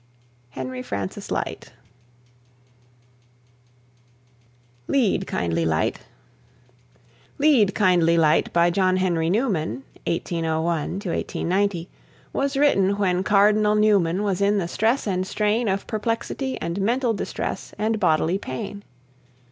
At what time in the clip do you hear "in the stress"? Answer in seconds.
14.41-15.05